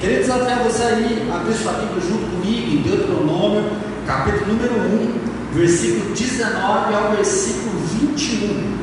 [0.00, 3.64] Queria desafiar você aí abrir sua Bíblia junto comigo em Deuteronômio,
[4.06, 8.78] capítulo número 1, versículo 19 ao versículo 21.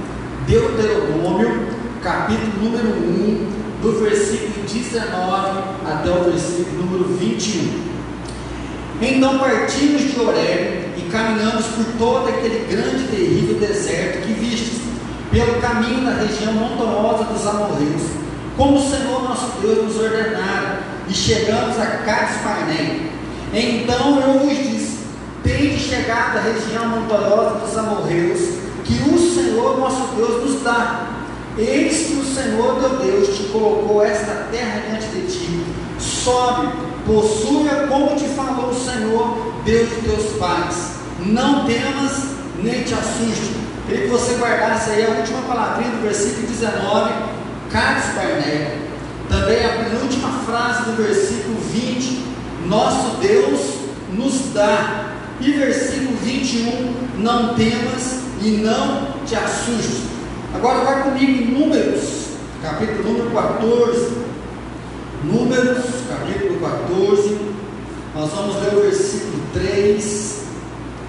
[0.46, 1.68] Deuteronômio,
[2.04, 7.86] capítulo número 1, do versículo 19 até o versículo número 21.
[9.02, 14.82] Então partimos de Oreb e caminhamos por todo aquele grande e terrível deserto que vistes,
[15.32, 18.04] pelo caminho da região montanhosa dos amorreus,
[18.58, 20.75] como o Senhor nosso Deus nos ordenara,
[21.08, 23.12] e chegamos a Cades Barném.
[23.54, 25.00] Então eu vos disse:
[25.44, 28.40] Tende chegado à região montanhosa dos amorreus,
[28.84, 31.12] que o Senhor nosso Deus nos dá.
[31.58, 35.66] Eis que o Senhor teu Deus te colocou esta terra diante de ti.
[35.98, 36.68] Sobe,
[37.06, 40.96] possua como te falou o Senhor, Deus de teus pais.
[41.20, 43.56] Não temas nem te assuste.
[43.88, 47.14] Queria que você guardasse aí a última palavrinha do versículo 19,
[47.72, 48.85] Cades Barnea.
[49.36, 52.24] Também a penúltima frase do versículo 20,
[52.68, 53.60] nosso Deus
[54.14, 55.12] nos dá.
[55.42, 60.04] E versículo 21, não temas e não te assustes.
[60.54, 62.30] Agora vai comigo em Números,
[62.62, 64.12] capítulo número 14.
[65.26, 67.38] Números, capítulo 14.
[68.16, 70.44] Nós vamos ler o versículo 3,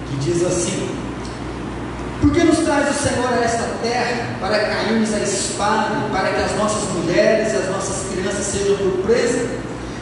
[0.09, 0.89] que diz assim:
[2.19, 3.76] Por que nos traz o Senhor a esta
[4.47, 9.07] para cairmos a espada, para que as nossas mulheres e as nossas crianças sejam por?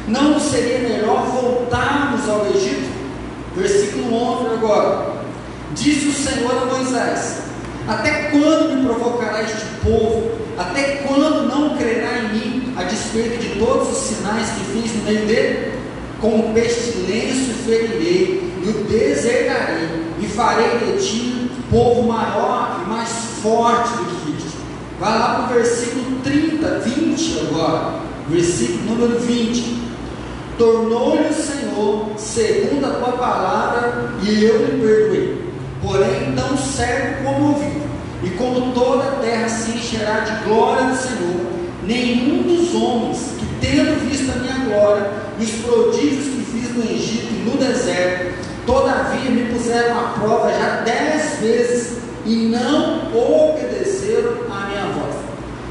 [0.08, 2.94] Não seria melhor voltarmos ao Egito?
[3.56, 5.16] Versículo 11 agora.
[5.74, 7.40] Disse o Senhor a Moisés:
[7.88, 10.32] Até quando me provocará este povo?
[10.58, 15.04] Até quando não crerá em mim, a despeito de todos os sinais que fiz no
[15.04, 15.74] meio dele?
[16.22, 19.90] Com pestilência ferirei, e o deserdarei,
[20.22, 21.36] e farei de ti
[21.76, 23.10] povo maior e mais
[23.42, 24.15] forte do que.
[25.00, 28.00] Vai lá para o versículo 30, 20 agora.
[28.30, 29.86] Versículo número 20.
[30.58, 35.46] Tornou-lhe o Senhor segundo a tua palavra, e eu lhe perdoei.
[35.82, 37.82] Porém, tão certo como ouvi,
[38.24, 41.46] e como toda a terra se encherá de glória do Senhor,
[41.84, 46.84] nenhum dos homens que tendo visto a minha glória e os prodígios que fiz no
[46.84, 48.34] Egito e no deserto,
[48.66, 54.35] todavia me puseram à prova já dez vezes e não obedeceram.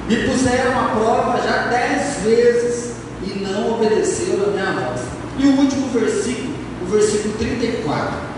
[0.09, 2.93] Me puseram à prova já dez vezes
[3.23, 5.01] e não obedeceram à minha voz.
[5.39, 8.35] E o último versículo, o versículo 34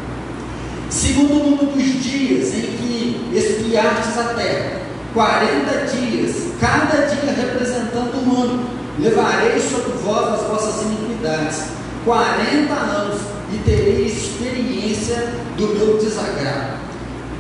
[0.91, 4.81] segundo o número dos dias em que espiastes a terra,
[5.13, 11.65] quarenta dias, cada dia representando um ano, levarei sobre vós as vossas iniquidades,
[12.05, 13.21] quarenta anos,
[13.53, 16.86] e terei experiência do meu desagrado.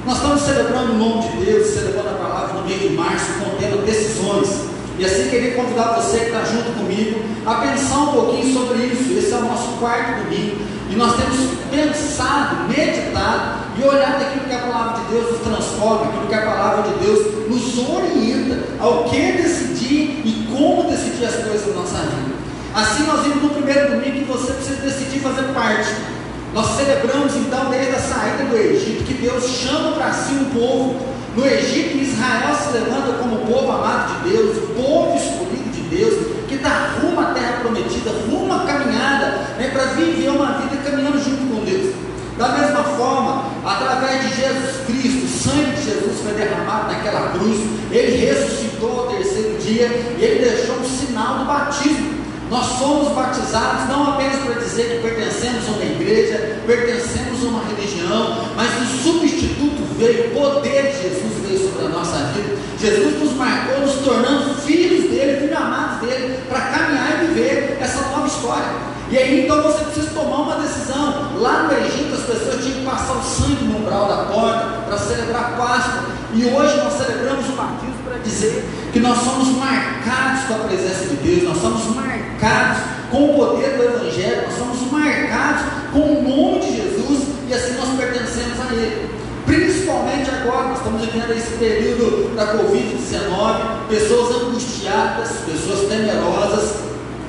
[0.07, 3.85] Nós estamos celebrando o nome de Deus, celebrando a palavra no mês de março, contendo
[3.85, 4.67] decisões.
[4.97, 9.19] E assim queria convidar você que está junto comigo a pensar um pouquinho sobre isso.
[9.19, 10.59] Esse é o nosso quarto domingo.
[10.89, 11.37] E nós temos
[11.69, 16.43] pensado, meditado e olhado aquilo que a palavra de Deus nos transforma, aquilo que a
[16.43, 21.99] palavra de Deus nos orienta ao que decidir e como decidir as coisas na nossa
[21.99, 22.37] vida.
[22.73, 26.16] Assim nós vimos no primeiro domingo que você precisa decidir fazer parte.
[26.57, 30.97] Nós celebramos então desde a saída do Egito que Deus chama para si um povo
[31.37, 36.15] no Egito, Israel se levanta como povo amado de Deus, o povo escolhido de Deus,
[36.49, 39.27] que está rumo à terra prometida, rumo à caminhada,
[39.59, 41.95] né, para viver uma vida caminhando junto com Deus.
[42.39, 47.61] Da mesma forma, através de Jesus Cristo, o sangue de Jesus foi derramado naquela cruz,
[47.91, 52.16] ele ressuscitou ao terceiro dia e ele deixou um sinal do batismo.
[52.51, 57.65] Nós somos batizados não apenas para dizer que pertencemos a uma igreja, pertencemos a uma
[57.65, 62.57] religião, mas o substituto veio, o poder de Jesus veio sobre a nossa vida.
[62.79, 68.03] Jesus nos marcou, nos tornando filhos dele, filhos amados dele, para caminhar e viver essa
[68.11, 68.87] nova história.
[69.11, 71.33] E aí então você precisa tomar uma decisão.
[71.39, 74.99] Lá no Egito as pessoas tinham que passar o sangue no umbral da porta para
[74.99, 76.05] celebrar a Páscoa.
[76.35, 77.96] E hoje nós celebramos o batismo
[78.27, 83.35] dizer que nós somos marcados com a presença de Deus, nós somos marcados com o
[83.35, 85.63] poder do Evangelho, nós somos marcados
[85.93, 89.11] com o nome de Jesus e assim nós pertencemos a Ele.
[89.47, 96.81] Principalmente agora, nós estamos vivendo esse período da Covid-19, pessoas angustiadas, pessoas temerosas,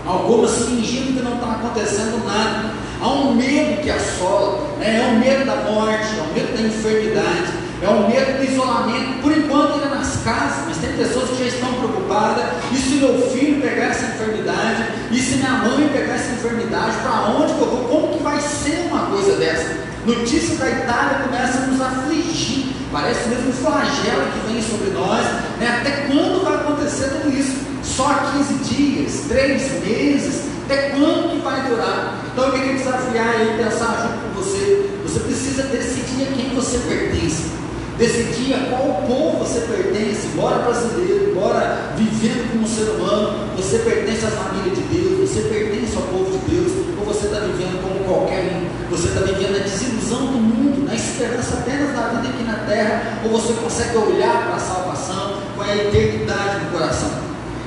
[0.06, 2.72] algumas fingindo que não está acontecendo nada.
[3.00, 5.00] Há um medo que assola, né?
[5.00, 9.22] é o medo da morte, é o medo da enfermidade, é o medo do isolamento.
[9.22, 12.46] Por enquanto ainda nas casas, mas tem pessoas que já estão preocupadas.
[12.72, 14.84] E se meu filho pegar essa enfermidade?
[15.12, 16.98] E se minha mãe pegar essa enfermidade?
[17.02, 17.84] Para onde que eu vou?
[17.88, 19.88] Como que vai ser uma coisa dessa?
[20.06, 22.68] Notícia da Itália começa a nos afligir.
[22.92, 25.26] Parece mesmo um flagelo que vem sobre nós.
[25.60, 25.80] Né?
[25.82, 27.58] Até quando vai acontecer tudo isso?
[27.84, 30.44] Só 15 dias, 3 meses?
[30.66, 31.38] Até quando
[31.70, 32.24] durar.
[32.32, 34.90] Então eu queria desafiar aí, pensar junto com você.
[35.04, 37.52] Você precisa decidir a quem você pertence.
[37.98, 44.24] Decidir a qual povo você pertence, embora brasileiro, embora vivendo como ser humano, você pertence
[44.24, 48.06] à família de Deus, você pertence ao povo de Deus, ou você está vivendo como
[48.06, 52.44] qualquer um, você está vivendo a desilusão do mundo, na esperança apenas da vida aqui
[52.44, 57.10] na terra, ou você consegue olhar para a salvação com a eternidade no coração.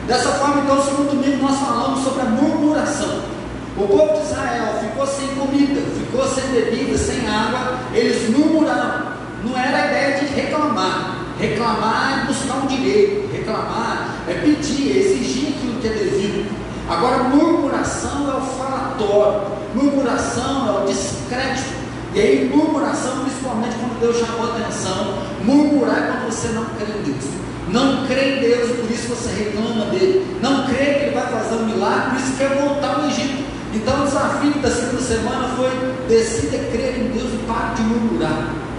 [0.07, 3.23] Dessa forma, então, segundo domingo nós falamos sobre a murmuração.
[3.77, 9.20] O povo de Israel ficou sem comida, ficou sem bebida, sem água, eles murmuraram.
[9.45, 11.17] Não era a ideia de reclamar.
[11.39, 16.51] Reclamar é buscar um direito, reclamar é pedir, é exigir aquilo que é devido.
[16.89, 19.43] Agora, murmuração é o falatório,
[19.75, 21.81] murmuração é o descrédito.
[22.15, 26.99] E aí, murmuração, principalmente quando Deus chamou a atenção, murmurar é quando você não crê
[26.99, 27.25] em Deus.
[27.69, 30.27] Não crê em Deus, por isso você reclama dele.
[30.43, 33.45] Não crê que ele vai fazer um milagre, por isso quer voltar ao Egito.
[33.73, 35.71] Então, o desafio da segunda semana foi:
[36.09, 38.70] decida crer em Deus e pare de murmurar.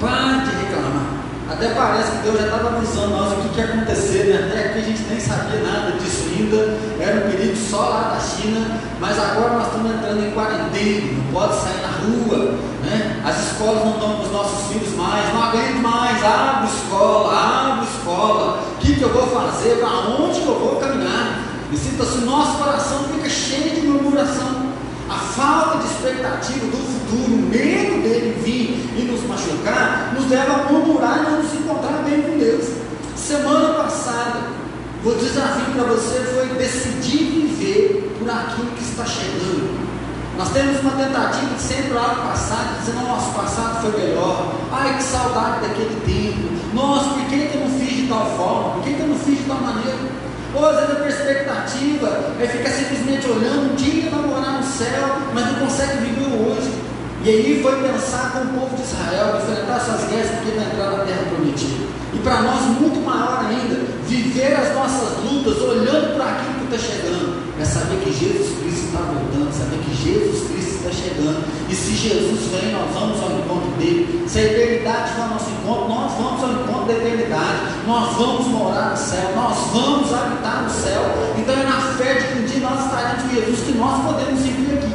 [0.00, 1.24] Pare de reclamar.
[1.50, 4.48] Até parece que Deus já estava avisando nós o que, ia acontecer, né?
[4.48, 8.20] Até aqui a gente nem sabia nada disso ainda, era um perigo só lá da
[8.20, 13.22] China, mas agora nós estamos entrando em quarentena, não pode sair na rua, né?
[13.24, 17.86] As escolas não estão com os nossos filhos mais, não aguento mais, abre escola, abre
[17.86, 21.44] escola, o que, que eu vou fazer, para onde que eu vou caminhar?
[21.70, 24.53] E sinta-se, o nosso coração fica cheio de murmuração.
[25.14, 30.54] A falta de expectativa do futuro, o medo dele vir e nos machucar, nos leva
[30.54, 32.64] a murmurar e não nos encontrar bem com Deus.
[33.14, 34.40] Semana passada,
[35.04, 39.78] o desafio para você foi decidir viver por aquilo que está chegando.
[40.36, 44.52] Nós temos uma tentativa de sempre olhar para o passado, dizer, nosso passado foi melhor,
[44.72, 48.82] ai que saudade daquele tempo, nossa, por que, eu não fiz de tal forma, por
[48.82, 49.96] que, que eu não fiz de tal maneira?
[50.54, 55.18] Ou às vezes a perspectiva é ficar simplesmente olhando, um dia vai morar no céu,
[55.34, 56.70] mas não consegue viver hoje.
[57.24, 60.90] E aí foi pensar com o povo de Israel, enfrentar suas guerras porque vai entrar
[60.90, 61.84] na terra prometida.
[62.12, 66.92] E para nós, muito maior ainda, viver as nossas lutas olhando para aquilo que está
[66.92, 71.44] chegando, é saber que Jesus Cristo está voltando, saber que Jesus Cristo está chegando.
[71.68, 74.24] E se Jesus vem, nós vamos ao encontro dele.
[74.28, 77.58] Se a eternidade for nosso encontro, nós vamos ao encontro da eternidade.
[77.86, 81.02] Nós vamos morar no céu, nós vamos habitar no céu.
[81.38, 84.40] Então é na fé de que um dia nós estaremos com Jesus que nós podemos
[84.40, 84.94] viver aqui.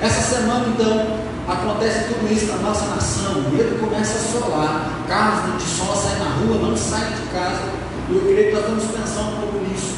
[0.00, 1.18] Essa semana, então,
[1.48, 3.32] acontece tudo isso na nossa nação.
[3.32, 4.90] O medo começa a solar.
[5.08, 7.62] Carros de som saem na rua, não saem de casa.
[8.08, 9.96] E eu creio que nós estamos pensando um pouco nisso.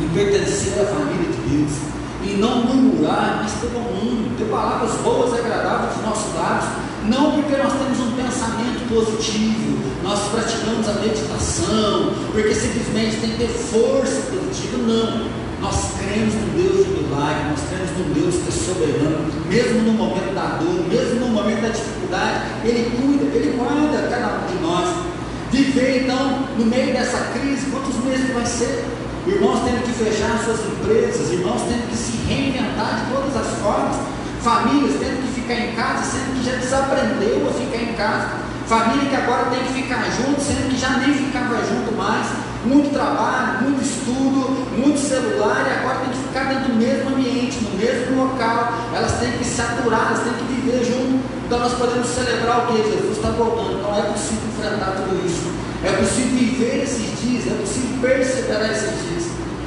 [0.00, 1.95] Em pertencer à família de Deus
[2.26, 6.70] e não murmurar, mas todo mundo, ter palavras boas e agradáveis dos nossos lábios,
[7.08, 13.38] não porque nós temos um pensamento positivo, nós praticamos a meditação, porque simplesmente tem que
[13.38, 15.46] ter força positiva, não.
[15.60, 19.92] Nós cremos no Deus de milagre, nós cremos no Deus que é soberano, mesmo no
[19.92, 24.62] momento da dor, mesmo no momento da dificuldade, Ele cuida, Ele guarda cada um de
[24.62, 25.06] nós.
[25.50, 28.84] Viver então no meio dessa crise, quantos meses vai ser?
[29.26, 33.96] Irmãos tendo que fechar suas empresas, irmãos tendo que se reinventar de todas as formas,
[34.40, 38.28] famílias tendo que ficar em casa, sendo que já desaprendeu a ficar em casa,
[38.66, 42.26] família que agora tem que ficar junto, sendo que já nem ficava junto mais,
[42.64, 47.58] muito trabalho, muito estudo, muito celular, e agora tem que ficar dentro do mesmo ambiente,
[47.62, 51.74] no mesmo local, elas têm que se aturar, elas têm que viver junto, então nós
[51.74, 52.78] podemos celebrar o que?
[52.78, 55.50] Jesus está voltando, então é possível enfrentar tudo isso,
[55.84, 59.24] é possível viver esses dias, é possível perseverar esses dias.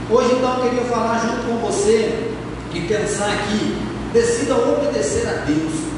[0.09, 2.31] Hoje então eu queria falar junto com você
[2.73, 3.77] e pensar aqui,
[4.13, 5.89] decida obedecer a Deus.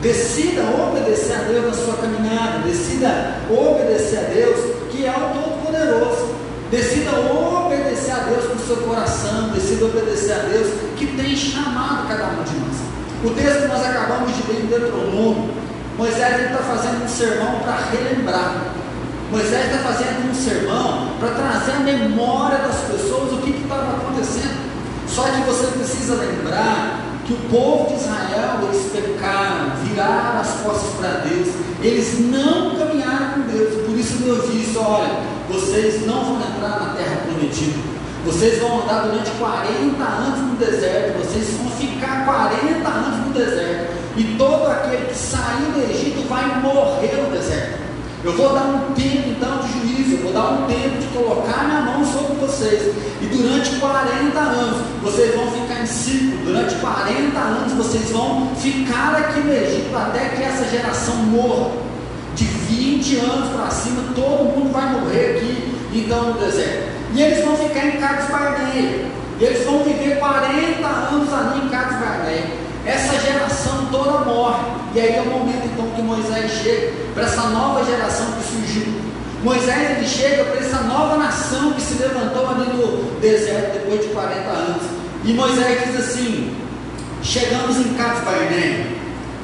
[0.00, 6.34] Decida obedecer a Deus na sua caminhada, decida obedecer a Deus, que é o Todo-Poderoso.
[6.70, 12.06] Decida obedecer a Deus com o seu coração, decida obedecer a Deus que tem chamado
[12.06, 12.76] cada um de nós.
[13.24, 15.50] O texto que nós acabamos de ler em Deuteronômio,
[15.96, 18.74] Moisés está fazendo um sermão para relembrar
[19.30, 24.68] Moisés está fazendo um sermão para trazer a memória das pessoas o que estava acontecendo.
[25.06, 30.94] Só que você precisa lembrar que o povo de Israel, eles pecaram, viraram as costas
[30.98, 31.48] para Deus,
[31.82, 35.20] eles não caminharam com Deus, por isso Deus disse: olha,
[35.50, 37.78] vocês não vão entrar na terra prometida,
[38.24, 43.92] vocês vão andar durante 40 anos no deserto, vocês vão ficar 40 anos no deserto,
[44.16, 47.87] e todo aquele que sair do Egito vai morrer no deserto.
[48.28, 51.64] Eu vou dar um tempo então de juízo, eu vou dar um tempo de colocar
[51.64, 52.94] minha mão sobre vocês.
[53.22, 56.44] E durante 40 anos vocês vão ficar em ciclo.
[56.44, 61.70] Durante 40 anos vocês vão ficar aqui no Egito até que essa geração morra.
[62.34, 66.86] De 20 anos para cima, todo mundo vai morrer aqui, então no deserto.
[67.14, 69.06] E eles vão ficar em Cades Barneia.
[69.40, 72.68] E eles vão viver 40 anos ali em Cades Barneia
[74.94, 78.92] E aí é o momento então que Moisés chega para essa nova geração que surgiu.
[79.44, 84.08] Moisés ele chega para essa nova nação que se levantou ali no deserto depois de
[84.08, 84.82] 40 anos.
[85.24, 86.56] E Moisés diz assim:
[87.22, 88.22] chegamos em Cades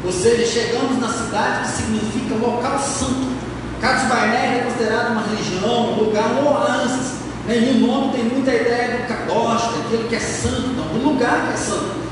[0.05, 3.33] ou seja, chegamos na cidade que significa local santo.
[3.81, 7.15] Cades é considerado uma religião, um lugar, um oásis.
[7.47, 7.59] Né?
[7.59, 11.55] E o nome tem muita ideia do Kadosh, daquele que é santo, do lugar que
[11.55, 12.04] é santo.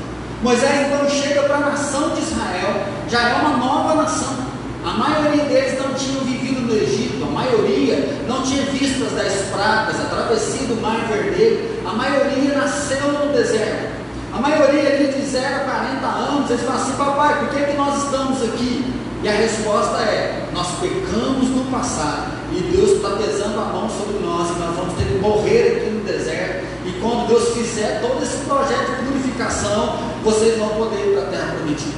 [0.43, 4.35] Moisés então chega para a nação de Israel, já é uma nova nação.
[4.83, 9.49] A maioria deles não tinham vivido no Egito, a maioria não tinha visto as dez
[9.53, 13.93] pragas, a travessia do Mar Vermelho, a maioria nasceu no deserto.
[14.33, 17.67] A maioria ali de 0 a 40 anos, eles falam assim, papai, por que, é
[17.67, 18.93] que nós estamos aqui?
[19.23, 24.19] E a resposta é: nós pecamos no passado e Deus está pesando a mão sobre
[24.19, 26.62] nós e nós vamos ter que morrer aqui no deserto.
[27.03, 31.55] Quando Deus fizer todo esse projeto de purificação, vocês vão poder ir para a terra
[31.57, 31.97] prometida.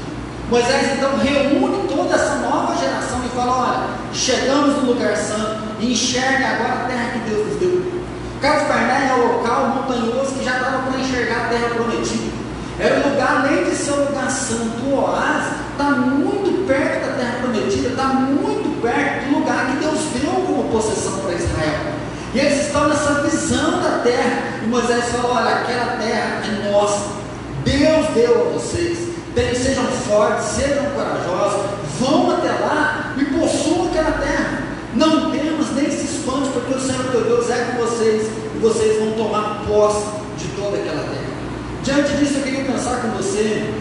[0.50, 5.92] Moisés então reúne toda essa nova geração e fala: olha, chegamos no lugar santo e
[5.92, 7.96] enxergue agora a terra que Deus nos deu.
[8.42, 12.34] Barnett é o local montanhoso que já estava para enxergar a terra prometida.
[12.80, 17.14] Era um lugar, além de ser um lugar santo, o oásis, está muito perto da
[17.14, 21.94] terra prometida, está muito perto do lugar que Deus deu como possessão para Israel.
[22.36, 24.60] E eles estão nessa visão da terra.
[24.62, 27.16] E Moisés falou: olha, aquela terra é nossa.
[27.64, 29.16] Deus deu a vocês.
[29.36, 31.62] Sejam fortes, sejam corajosos,
[32.00, 34.64] vão até lá e possuam aquela terra.
[34.94, 39.00] Não temas nem se espante, porque o Senhor teu Deus é com vocês e vocês
[39.00, 40.06] vão tomar posse
[40.38, 41.36] de toda aquela terra.
[41.84, 43.74] Diante disso, eu queria pensar com você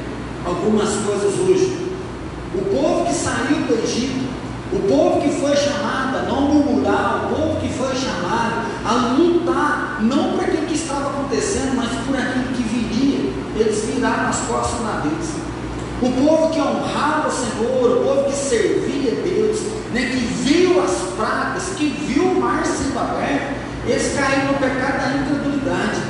[0.45, 1.89] algumas coisas hoje.
[2.55, 4.25] O povo que saiu do Egito,
[4.73, 9.99] o povo que foi chamado a não murmurar, o povo que foi chamado a lutar,
[10.03, 14.81] não por aquilo que estava acontecendo, mas por aquilo que viria, eles viraram as costas
[14.83, 15.31] na deles.
[16.03, 19.61] O povo que honrava o Senhor, o povo que servia a Deus,
[19.93, 23.55] né, que viu as pragas, que viu o mar sendo aberto,
[23.87, 26.01] eles caíram no pecado da incredulidade.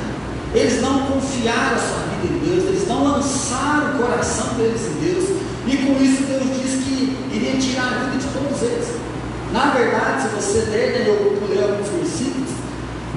[0.53, 5.05] Eles não confiaram a sua vida em Deus, eles não lançaram o coração deles em
[5.05, 5.29] Deus.
[5.67, 8.27] E com isso Deus diz que iria tirar a vida de
[8.65, 8.87] eles.
[9.51, 12.49] Na verdade, se você ler, né, eu pulei alguns versículos,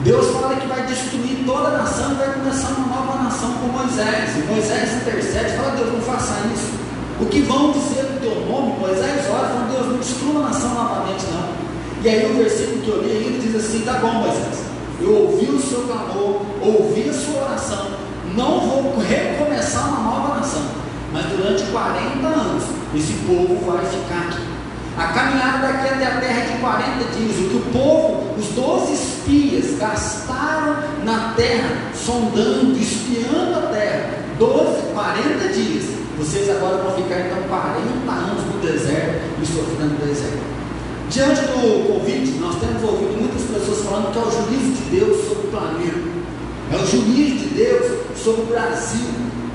[0.04, 3.66] Deus fala que vai destruir toda a nação e vai começar uma nova nação com
[3.66, 4.36] Moisés.
[4.36, 6.78] E Moisés intercede, fala, Deus, não faça isso.
[7.20, 10.74] O que vão dizer do teu nome, Moisés ora, fala, Deus, não destrua a nação
[10.74, 11.48] novamente, não.
[12.04, 14.62] E aí o versículo que eu li ainda diz assim, tá bom, Moisés,
[15.00, 17.86] eu ouvi o seu clamor, ouvi a sua oração,
[18.36, 20.62] não vou recomeçar uma nova nação,
[21.12, 22.64] mas durante 40 anos
[22.94, 24.57] esse povo vai ficar aqui.
[24.98, 28.46] A caminhada daqui até a terra é de 40 dias, o que o povo, os
[28.48, 35.84] 12 espias, gastaram na terra, sondando, espiando a terra, 12, 40 dias.
[36.18, 40.42] Vocês agora vão ficar então 40 anos no deserto e sofrendo no deserto.
[41.08, 45.28] Diante do Covid, nós temos ouvido muitas pessoas falando que é o juízo de Deus
[45.28, 46.08] sobre o planeta,
[46.72, 49.08] é o juízo de Deus sobre o Brasil,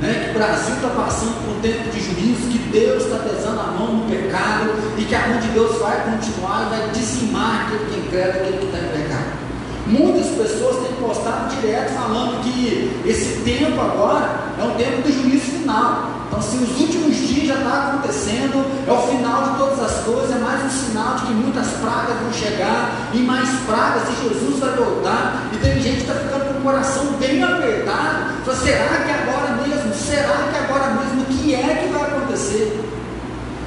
[0.03, 0.25] né?
[0.25, 3.71] que o Brasil está passando por um tempo de juízo, que Deus está pesando a
[3.71, 7.85] mão no pecado e que a mão de Deus vai continuar e vai dizimar aquele
[7.89, 9.43] que incrédulo, aquele que está em pecado.
[9.87, 15.51] Muitas pessoas têm postado direto falando que esse tempo agora é um tempo do juízo
[15.59, 16.11] final.
[16.27, 20.35] Então, se os últimos dias já está acontecendo, é o final de todas as coisas,
[20.35, 24.59] é mais um sinal de que muitas pragas vão chegar, e mais pragas, e Jesus
[24.59, 25.49] vai voltar.
[25.53, 28.33] E tem gente que está ficando com o coração bem apertado.
[28.45, 29.42] Fala, será que agora?
[30.13, 31.23] Será que agora mesmo?
[31.23, 32.79] O que é que vai acontecer?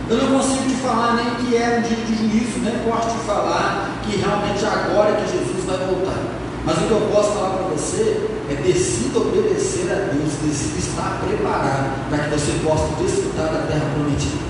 [0.09, 3.25] Eu não consigo te falar nem que é um dia de juízo, nem posso te
[3.27, 6.23] falar que realmente agora é que Jesus vai voltar.
[6.65, 11.19] Mas o que eu posso falar para você é decida obedecer a Deus, decida estar
[11.27, 14.47] preparado para que você possa desfrutar da terra prometida.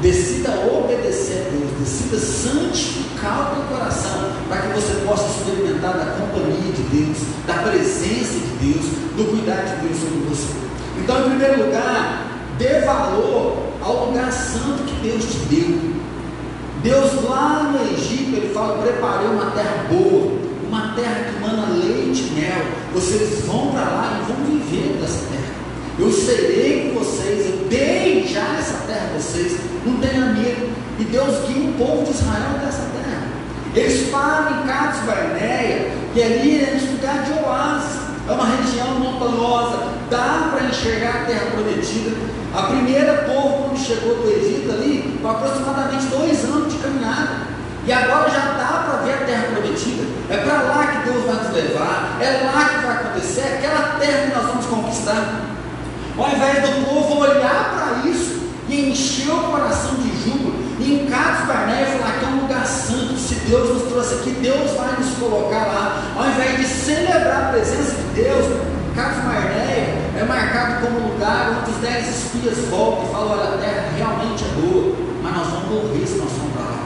[0.00, 6.06] Decida obedecer a Deus, decida santificar o teu coração para que você possa experimentar da
[6.22, 7.18] companhia de Deus,
[7.48, 10.71] da presença de Deus, do cuidado de Deus sobre você.
[11.02, 12.26] Então, em primeiro lugar,
[12.58, 15.92] dê valor ao lugar santo que Deus te deu.
[16.82, 20.42] Deus lá no Egito, ele fala: preparei uma terra boa
[20.72, 22.64] uma terra que mana leite e mel.
[22.94, 25.52] Vocês vão para lá e vão viver dessa terra.
[25.98, 29.58] Eu serei com vocês, eu dei já essa terra a vocês.
[29.84, 30.72] Não tenha medo.
[30.98, 33.28] E Deus guia o povo de Israel dessa terra.
[33.74, 38.00] Eles param em Cades Barneia, e ali é um lugar de oásis.
[38.26, 42.14] É uma região montanhosa, dá para enxergar a terra prometida.
[42.54, 47.50] A primeira povo, quando chegou do Egito ali, com aproximadamente dois anos de caminhada.
[47.84, 50.04] E agora já dá para ver a terra prometida.
[50.28, 52.18] É para lá que Deus vai nos levar.
[52.20, 53.40] É lá que vai acontecer.
[53.40, 55.40] É aquela terra que nós vamos conquistar.
[56.16, 60.54] Ao invés do povo olhar para isso e encheu o coração de júbilo.
[60.78, 63.16] E em Carlos Barnea falar que é um lugar santo.
[63.16, 66.02] Se Deus nos trouxe aqui, Deus vai nos colocar lá.
[66.16, 68.44] Ao invés de celebrar a presença de Deus,
[68.94, 73.58] Carlos Barnea é marcado como lugar onde os dez espias voltam e falam: olha, a
[73.58, 76.82] terra realmente é boa, mas nós vamos morrer se nós formos para lá.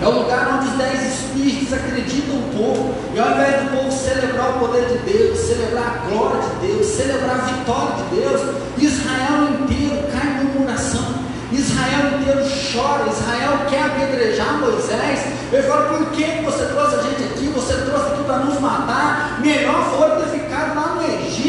[0.00, 3.92] É o lugar onde os dez espíritos acreditam um pouco, e ao invés do povo
[3.92, 8.40] celebrar o poder de Deus, celebrar a glória de Deus, celebrar a vitória de Deus,
[8.78, 11.24] Israel inteiro cai em murmuração.
[11.52, 12.40] Israel inteiro
[12.72, 15.20] chora, Israel quer apedrejar Moisés.
[15.52, 17.46] Ele fala: por que você trouxe a gente aqui?
[17.54, 19.38] Você trouxe aqui para nos matar.
[19.40, 21.43] Melhor foi ter ficado lá no Egito.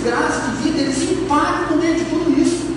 [0.00, 0.80] Desgraça de vida.
[0.80, 2.74] Eles impactam meio de tudo isso.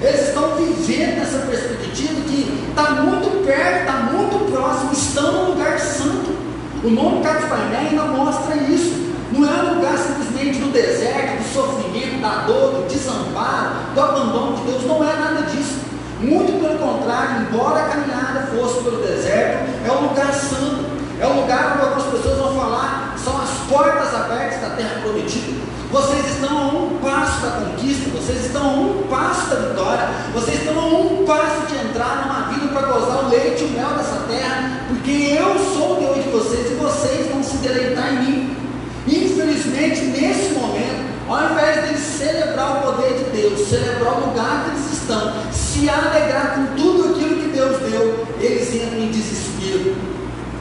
[0.00, 5.78] Eles estão vivendo nessa perspectiva que está muito perto, está muito próximo, estão no lugar
[5.78, 6.34] santo.
[6.82, 9.12] O nome Painé ainda mostra isso.
[9.32, 14.56] Não é um lugar simplesmente do deserto, do sofrimento, da dor, do desamparo, do abandono
[14.56, 14.86] de Deus.
[14.86, 15.76] Não é nada disso.
[16.20, 20.84] Muito pelo contrário, embora a caminhada fosse pelo deserto, é um lugar santo.
[21.20, 25.71] É um lugar onde algumas pessoas vão falar, são as portas abertas da terra prometida.
[25.92, 30.60] Vocês estão a um passo da conquista, vocês estão a um passo da vitória, vocês
[30.60, 33.90] estão a um passo de entrar numa vida para gozar o leite e o mel
[33.90, 38.22] dessa terra, porque eu sou o Deus de vocês e vocês vão se deleitar em
[38.22, 38.56] mim.
[39.06, 44.64] Infelizmente, nesse momento, ao invés de eles celebrar o poder de Deus, celebrar o lugar
[44.64, 49.94] que eles estão, se alegrar com tudo aquilo que Deus deu, eles entram em desespero.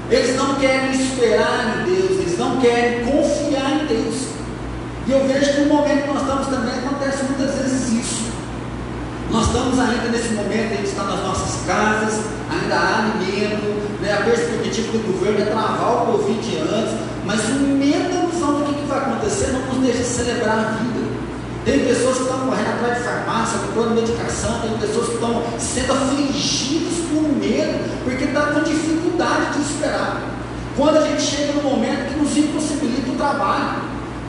[0.10, 4.41] Eles não querem esperar em Deus, eles não querem confiar em Deus.
[5.08, 8.32] E eu vejo que no momento que nós estamos também acontece muitas vezes isso.
[9.32, 14.14] Nós estamos ainda nesse momento, a gente está nas nossas casas, ainda há alimento, né?
[14.14, 16.94] a perspectiva do governo é travar o Covid antes,
[17.26, 20.84] mas o medo da noção do que, que vai acontecer não nos deixa celebrar a
[20.84, 21.12] vida.
[21.64, 25.94] Tem pessoas que estão correndo atrás de farmácia, comprando medicação, tem pessoas que estão sendo
[25.94, 30.22] afligidas por medo, porque está com dificuldade de esperar.
[30.76, 33.81] Quando a gente chega no momento que nos impossibilita o trabalho,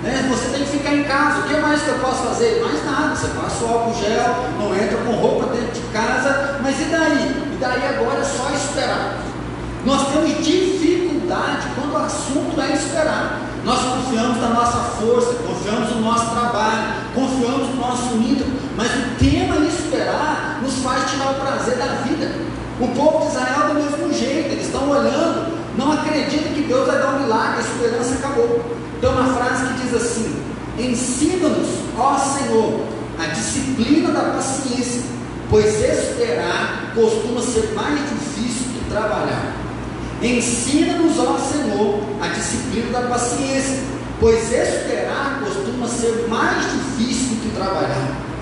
[0.03, 0.27] né?
[0.29, 1.41] Você tem que ficar em casa.
[1.41, 2.61] O que mais que eu posso fazer?
[2.63, 3.15] Mais nada.
[3.15, 6.59] Você passa o álcool gel, não entra com roupa dentro de casa.
[6.63, 7.53] Mas e daí?
[7.55, 9.19] E daí agora é só esperar.
[9.85, 13.41] Nós temos dificuldade quando o assunto é esperar.
[13.65, 19.15] Nós confiamos na nossa força, confiamos no nosso trabalho, confiamos no nosso ídolo, mas o
[19.21, 22.33] tema esperar nos faz tirar o prazer da vida.
[22.81, 26.99] O povo de Israel do mesmo jeito, eles estão olhando, não acreditam que Deus vai
[26.99, 28.61] dar um milagre, a esperança acabou.
[29.01, 30.37] Tem uma frase que diz assim:
[30.79, 32.85] Ensina-nos, ó Senhor,
[33.19, 35.03] a disciplina da paciência,
[35.49, 39.55] pois esperar costuma ser mais difícil que trabalhar.
[40.23, 43.81] Ensina-nos, ó Senhor, a disciplina da paciência,
[44.21, 48.33] pois esperar costuma ser mais difícil que trabalhar.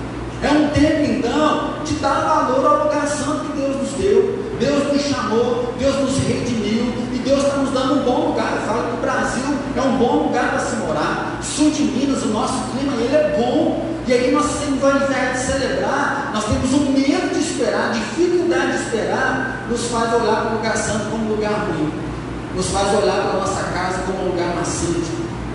[0.43, 4.41] É um tempo então de dar valor lugar santo que Deus nos deu.
[4.59, 6.60] Deus nos chamou, Deus nos redimiu
[7.91, 8.53] um bom lugar.
[8.55, 11.39] Eu falo que o Brasil é um bom lugar para se morar.
[11.41, 13.91] Sul de Minas, o nosso clima ele é bom.
[14.07, 18.71] E aí nós temos, ao invés de celebrar, nós temos um medo de esperar, dificuldade
[18.71, 21.93] de esperar, nos faz olhar para o lugar santo como um lugar ruim.
[22.55, 25.01] Nos faz olhar para a nossa casa como um lugar macio.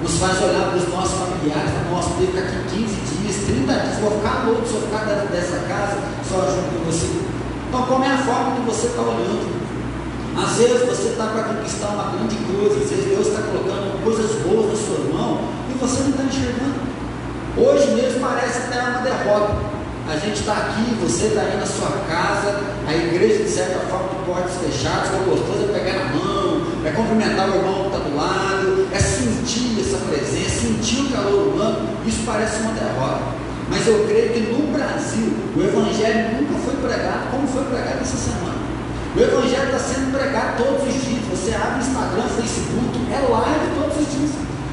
[0.02, 4.10] Nos faz olhar para os nossos familiares, nosso Deus, daqui 15 dias, 30 dias, vou
[4.12, 7.10] ficar louco se ficar dentro dessa casa só junto com você.
[7.68, 9.65] Então, como é a forma que você está olhando?
[10.36, 14.32] Às vezes você está para conquistar uma grande coisa, às vezes Deus está colocando coisas
[14.42, 16.76] boas na sua mão e você não está enxergando.
[17.56, 19.76] Hoje mesmo parece até uma derrota.
[20.06, 24.08] A gente está aqui, você está aí na sua casa, a igreja de certa forma
[24.08, 27.98] com portas fechadas, o gostoso é pegar na mão, é cumprimentar o irmão que está
[27.98, 33.22] do lado, é sentir essa presença, sentir o calor humano, isso parece uma derrota.
[33.68, 38.16] Mas eu creio que no Brasil o Evangelho nunca foi pregado como foi pregado essa
[38.16, 38.65] semana.
[39.16, 41.24] O Evangelho está sendo pregado todos os dias.
[41.30, 44.30] Você abre Instagram, Facebook, é live todos os dias.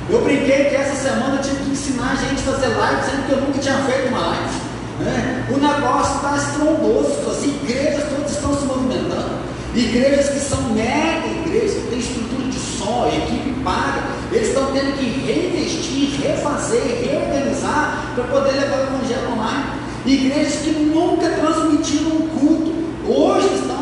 [0.10, 3.25] Eu brinquei que essa semana eu tive que ensinar a gente a fazer live, sendo
[3.25, 4.56] que eu nunca tinha feito uma live.
[4.99, 5.47] Né?
[5.49, 9.39] O negócio está estrondoso, as igrejas todas estão se movimentando.
[9.73, 14.91] Igrejas que são mega igrejas, que têm estrutura de som, equipe paga, eles estão tendo
[14.97, 19.65] que reinvestir, refazer, reorganizar para poder levar o evangelho online.
[20.06, 22.73] Igrejas que nunca transmitiram um culto,
[23.08, 23.72] hoje estão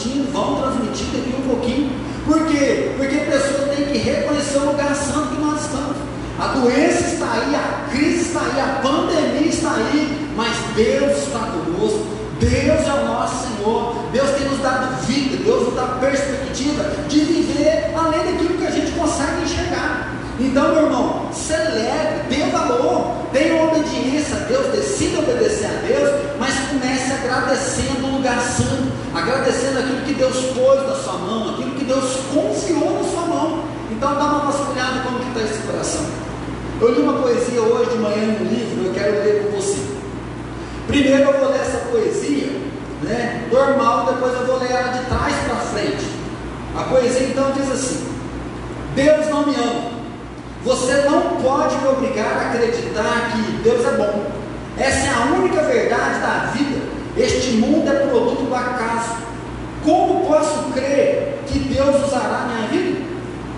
[0.00, 1.92] transmitindo, vão transmitir daqui um pouquinho.
[2.24, 2.92] Por quê?
[2.96, 5.96] Porque a pessoa tem que reconhecer o lugar santo que nós estamos.
[6.38, 11.38] A doença está aí, a crise está aí, a pandemia está aí, mas Deus está
[11.38, 12.06] conosco.
[12.40, 13.94] Deus é o nosso Senhor.
[14.12, 18.70] Deus tem nos dado vida, Deus nos dá perspectiva de viver além daquilo que a
[18.70, 20.16] gente consegue enxergar.
[20.40, 26.54] Então, meu irmão, celebre, dê valor, tenha obediência a Deus, decida obedecer a Deus, mas
[26.70, 27.20] comece a
[29.50, 33.64] agradecendo aquilo que Deus pôs na sua mão, aquilo que Deus confiou na sua mão.
[33.90, 36.06] Então dá uma vasculhada como está esse coração.
[36.80, 39.78] Eu li uma poesia hoje de manhã no livro, eu quero ler com você.
[40.86, 42.52] Primeiro eu vou ler essa poesia,
[43.02, 46.06] né, normal, depois eu vou ler ela de trás para frente.
[46.76, 48.06] A poesia então diz assim:
[48.94, 49.90] Deus não me ama.
[50.64, 54.26] Você não pode me obrigar a acreditar que Deus é bom.
[54.78, 56.80] Essa é a única verdade da vida.
[57.16, 59.29] Este mundo é produto do acaso.
[59.84, 63.00] Como posso crer que Deus usará minha vida?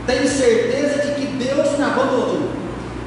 [0.06, 2.48] Tenho certeza de que Deus me abandonou.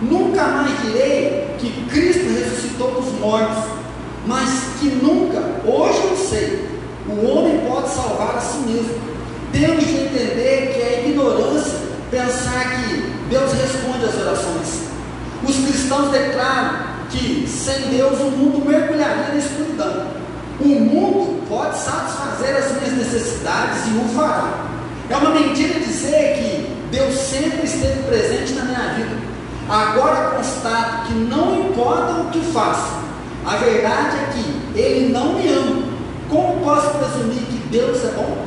[0.01, 3.63] Nunca mais direi que Cristo ressuscitou dos mortos,
[4.25, 4.49] mas
[4.79, 6.69] que nunca, hoje eu sei,
[7.07, 8.95] o homem pode salvar a si mesmo.
[9.51, 14.85] Temos de entender que é ignorância pensar que Deus responde às orações.
[15.47, 20.07] Os cristãos declaram que sem Deus o mundo mergulharia na escuridão.
[20.59, 24.65] O mundo pode satisfazer as minhas necessidades e o fará.
[25.09, 29.15] É uma mentira dizer que Deus sempre esteve presente na minha vida.
[29.69, 32.93] Agora constato que não importa o que faço,
[33.45, 35.83] a verdade é que Ele não me ama.
[36.29, 38.37] Como posso presumir que Deus é bom?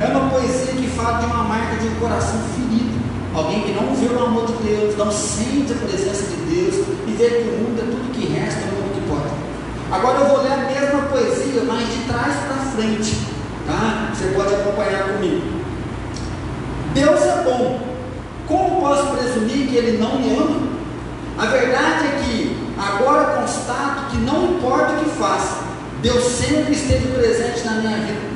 [0.00, 3.02] É uma poesia que fala de uma marca de um coração ferido.
[3.34, 7.12] Alguém que não vê o amor de Deus, não sente a presença de Deus e
[7.12, 9.42] vê que o mundo é tudo que resta, o mundo que pode.
[9.90, 10.71] Agora eu vou ler a
[11.22, 13.16] poesia, mas de trás para frente.
[13.66, 14.10] Tá?
[14.12, 15.42] Você pode acompanhar comigo.
[16.94, 17.80] Deus é bom.
[18.46, 20.72] Como posso presumir que Ele não me ama?
[21.38, 25.62] A verdade é que agora constato que não importa o que faça,
[26.02, 28.32] Deus sempre esteve presente na minha vida.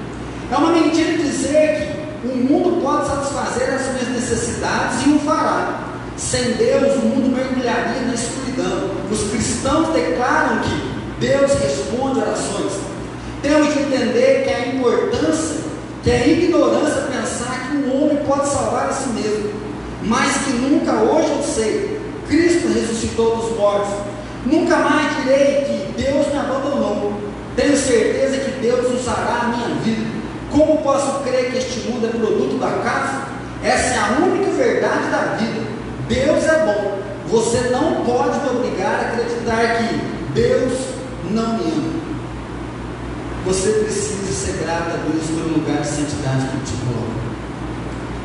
[0.51, 5.81] É uma mentira dizer que o mundo pode satisfazer as minhas necessidades e o fará.
[6.17, 8.91] Sem Deus, o mundo mergulharia na escuridão.
[9.11, 10.86] Os cristãos declaram que
[11.19, 12.73] Deus responde orações.
[13.43, 15.65] Temos de entender que a importância,
[16.03, 19.51] que é ignorância pensar que um homem pode salvar a si mesmo.
[20.03, 23.95] Mais que nunca hoje eu sei, Cristo ressuscitou dos mortos.
[24.45, 27.15] Nunca mais direi que Deus me abandonou.
[27.57, 30.07] Tenho certeza que Deus usará a minha vida.
[30.51, 33.23] Como posso crer que este mundo é produto da casa?
[33.65, 35.67] Essa é a única verdade da vida.
[36.09, 36.99] Deus é bom.
[37.29, 40.01] Você não pode me obrigar a acreditar que
[40.35, 40.96] Deus
[41.37, 42.07] não me ama.
[43.45, 47.27] Você precisa ser grato a Deus pelo lugar de santidade que te coloca.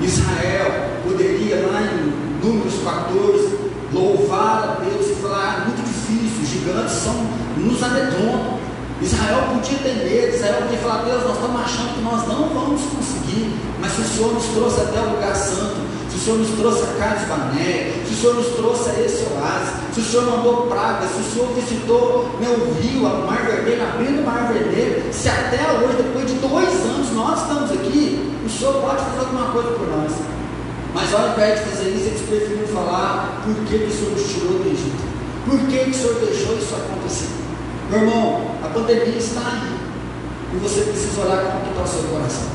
[0.02, 3.60] Israel poderia lá em Números 14
[3.94, 7.14] louvar a Deus e falar, ah, muito difícil, os gigantes são,
[7.58, 8.60] nos amedrontam.
[9.02, 12.82] Israel podia ter medo, Israel podia falar, Deus, nós estamos achando que nós não vamos
[12.82, 15.76] conseguir, mas o Senhor nos trouxe até o lugar santo,
[16.12, 19.26] se o Senhor nos trouxe a Cades Bané, se o Senhor nos trouxe a esse
[19.32, 23.82] oásis, se o Senhor mandou pragas, se o Senhor visitou meu rio, a Mar Vermelho,
[23.82, 28.50] abrindo o Mar Vermelho, se até hoje, depois de dois anos, nós estamos aqui, o
[28.50, 30.12] Senhor pode fazer alguma coisa por nós.
[30.94, 34.30] Mas ao invés de fazer isso, eles preferiram falar por que, que o Senhor nos
[34.30, 35.04] tirou do Egito,
[35.46, 37.30] por que, que o Senhor deixou isso acontecer.
[37.90, 39.82] Meu irmão, a pandemia está aí.
[40.54, 42.48] E você precisa olhar como está o seu coração.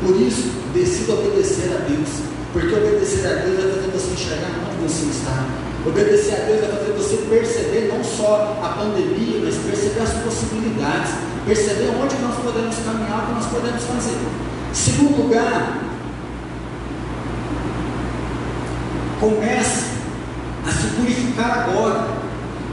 [0.00, 2.35] Por isso, decida obedecer a Deus.
[2.56, 5.44] Porque obedecer a Deus vai fazer você enxergar onde você está.
[5.84, 11.12] Obedecer a Deus vai fazer você perceber não só a pandemia, mas perceber as possibilidades.
[11.44, 14.16] Perceber onde nós podemos caminhar, o que nós podemos fazer.
[14.72, 15.82] Segundo lugar,
[19.20, 19.90] comece
[20.66, 22.08] a se purificar agora.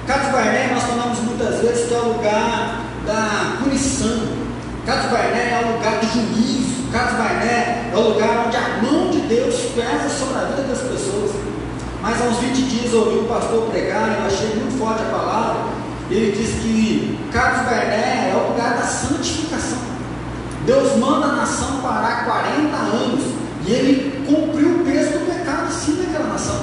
[0.07, 4.29] Caso Barné, nós falamos muitas vezes que é o lugar da punição.
[4.85, 6.72] Caso Barné é o lugar do juízo.
[6.93, 10.77] Caso Barné é o lugar onde a mão de Deus pesa sobre a vida das
[10.77, 11.31] pessoas.
[11.99, 15.01] Mas há uns 20 dias eu ouvi um pastor pregar e eu achei muito forte
[15.01, 15.63] a palavra.
[16.11, 19.79] Ele disse que Carlos Barné é o lugar da santificação.
[20.67, 23.23] Deus manda a nação parar 40 anos
[23.65, 26.61] e ele cumpriu o peso do pecado sim naquela nação.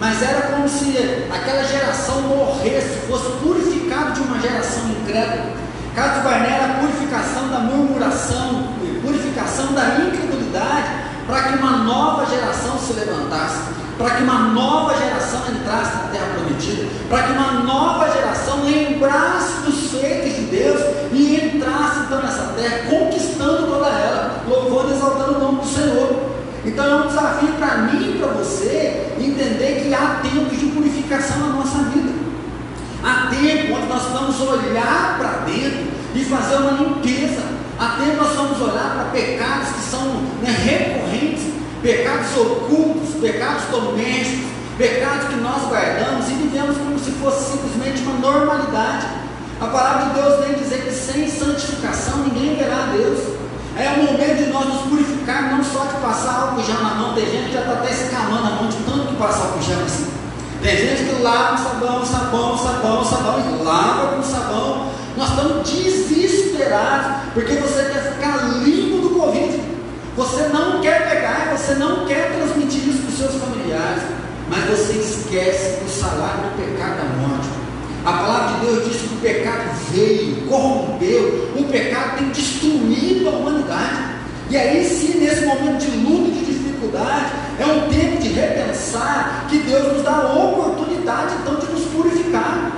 [0.00, 5.52] Mas era como se aquela geração morresse, fosse purificado de uma geração incrédula.
[5.94, 8.77] Caso Barné era a purificação da murmuração,
[9.48, 10.88] purificação da incredulidade,
[11.26, 16.26] para que uma nova geração se levantasse, para que uma nova geração entrasse na terra
[16.34, 20.80] prometida, para que uma nova geração lembrasse dos feitos de Deus
[21.12, 26.28] e entrasse então nessa terra, conquistando toda ela, louvando e exaltando o nome do Senhor.
[26.64, 31.38] Então é um desafio para mim e para você entender que há tempos de purificação
[31.38, 32.12] na nossa vida.
[33.02, 37.57] Há tempo onde nós vamos olhar para dentro e fazer uma limpeza.
[37.78, 40.02] Até nós vamos olhar para pecados que são
[40.42, 41.44] né, recorrentes,
[41.80, 48.14] pecados ocultos, pecados domésticos, pecados que nós guardamos e vivemos como se fosse simplesmente uma
[48.14, 49.06] normalidade.
[49.60, 53.20] A palavra de Deus vem dizer que sem santificação ninguém verá a Deus.
[53.76, 57.14] É o momento de nós nos purificar, não só de passar álcool já na mão,
[57.14, 59.76] tem gente que já está até escamando a mão de tanto que passa álcool já
[59.84, 60.10] assim.
[60.60, 64.90] Tem gente que lava com sabão, sabão, sabão, sabão, e lava com sabão.
[65.16, 69.60] Nós estamos desesperados porque você quer ficar limpo do Covid.
[70.16, 74.02] Você não quer pegar, você não quer transmitir isso para os seus familiares,
[74.48, 77.48] mas você esquece que o salário do pecado é a morte.
[78.04, 83.32] A palavra de Deus diz que o pecado veio, corrompeu, o pecado tem destruído a
[83.32, 84.18] humanidade.
[84.50, 89.58] E aí sim, nesse momento de luta, de dificuldade, é um tempo de repensar que
[89.58, 92.72] Deus nos dá a oportunidade então de nos purificar.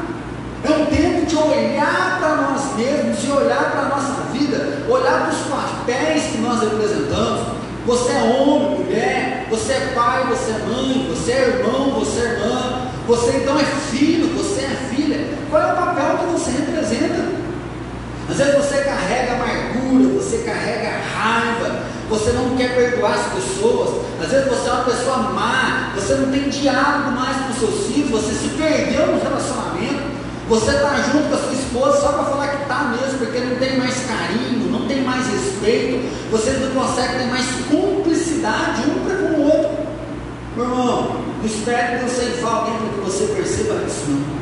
[0.65, 5.23] É um tempo de olhar para nós mesmos, de olhar para a nossa vida, olhar
[5.23, 7.61] para os papéis que nós representamos.
[7.87, 12.25] Você é homem, mulher, você é pai, você é mãe, você é irmão, você é
[12.25, 15.27] irmã, você então é filho, você é filha.
[15.51, 17.41] Qual é o papel que você representa?
[18.29, 24.31] Às vezes você carrega amargura, você carrega raiva, você não quer perdoar as pessoas, às
[24.31, 28.33] vezes você é uma pessoa má, você não tem diálogo mais com seus filhos, você
[28.33, 30.00] se perdeu no relacionamento,
[30.51, 33.55] você está junto com a sua esposa só para falar que está mesmo, porque não
[33.55, 39.15] tem mais carinho, não tem mais respeito, você não consegue ter mais cumplicidade um para
[39.15, 39.79] com o outro.
[40.57, 44.41] Meu irmão, não espere que você alguém para que você perceba isso não.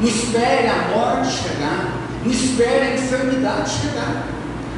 [0.00, 1.92] Não espere a morte chegar,
[2.24, 4.26] não espere a enfermidade chegar.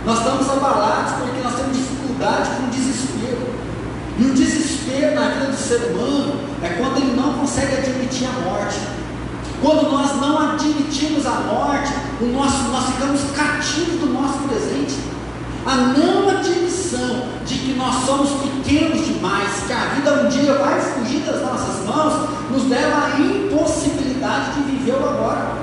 [0.04, 3.54] Nós estamos abalados porque nós temos dificuldade com o desespero.
[4.18, 8.50] E o desespero na vida do ser humano é quando ele não consegue admitir a
[8.50, 8.75] morte.
[10.96, 14.96] Admitimos a morte, o nosso, nós ficamos cativos do nosso presente.
[15.66, 20.80] A não admissão de que nós somos pequenos demais, que a vida um dia vai
[20.80, 25.58] fugir das nossas mãos, nos leva à impossibilidade de viver o agora.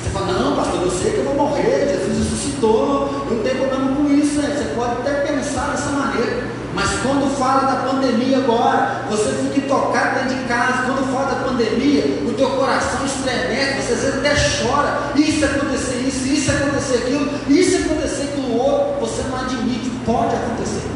[0.00, 3.58] Você fala, não, pastor, eu sei que eu vou morrer, Jesus ressuscitou, eu não tenho
[3.58, 4.40] problema com isso.
[4.40, 4.56] Né?
[4.56, 6.57] Você pode até pensar dessa maneira.
[6.78, 10.84] Mas quando fala da pandemia agora, você fica intocado dentro de casa.
[10.86, 15.10] Quando fala da pandemia, o teu coração estremece, você às vezes até chora.
[15.16, 19.00] Isso acontecer isso, isso acontecer aquilo, isso acontecer aquilo outro.
[19.00, 20.86] Você não admite, pode acontecer.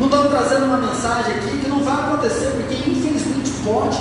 [0.00, 4.00] Não estamos trazendo uma mensagem aqui que não vai acontecer, porque infelizmente pode.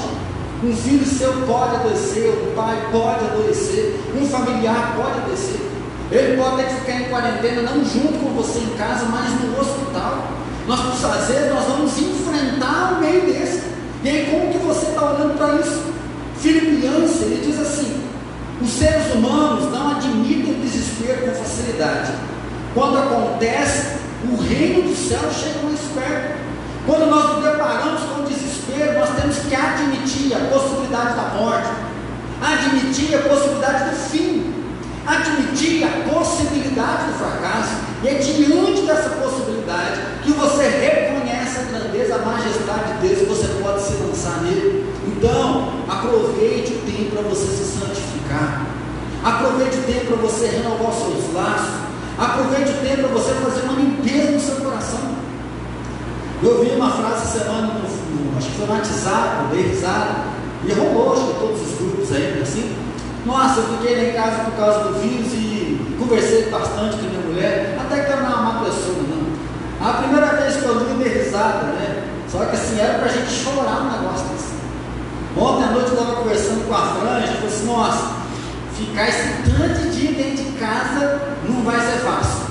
[0.63, 5.61] Um filho seu pode adoecer, um pai pode adoecer, um familiar pode adoecer.
[6.11, 9.55] Ele pode ter que ficar em quarentena, não junto com você em casa, mas no
[9.61, 10.38] hospital.
[10.69, 13.63] Nós, às vezes, nós vamos enfrentar o meio desse.
[14.03, 15.81] E aí, como que você está olhando para isso?
[16.37, 18.03] Filipiança, ele diz assim:
[18.61, 22.11] os seres humanos não admitem desespero com facilidade.
[22.75, 23.97] Quando acontece,
[24.31, 26.37] o reino do céu chega mais perto.
[26.85, 31.69] Quando nós nos deparamos com desespero, nós temos que admitir a possibilidade da morte,
[32.43, 34.53] admitir a possibilidade do fim,
[35.07, 39.38] admitir a possibilidade do fracasso, e é diante dessa possibilidade
[40.23, 44.85] que você reconhece a grandeza, a majestade de Deus, e você pode se lançar nele.
[45.07, 48.65] Então, aproveite o tempo para você se santificar,
[49.23, 51.69] aproveite o tempo para você renovar os seus laços,
[52.17, 55.19] aproveite o tempo para você fazer uma limpeza no seu coração.
[56.41, 60.29] Eu ouvi uma frase essa semana no no, acho que foi no WhatsApp, dei risada,
[60.65, 62.75] e rolou, acho que todos os grupos aí, assim.
[63.25, 67.09] Nossa, eu fiquei lá em casa por causa do vírus e conversei bastante com a
[67.09, 69.08] minha mulher, até que eu não é uma pessoa, não.
[69.81, 72.03] A primeira vez que eu li, eu dei risada, né?
[72.29, 74.53] Só que assim, era pra gente chorar um negócio desse.
[75.37, 78.11] Ontem à noite eu estava conversando com a Franja, e falei assim, nossa,
[78.75, 82.49] ficar esse tanto de dia dentro de casa não vai ser fácil.